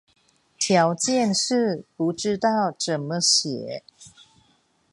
[0.57, 3.83] 條件式不知道怎麼寫